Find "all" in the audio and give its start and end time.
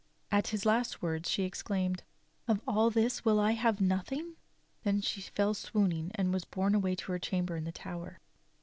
2.67-2.89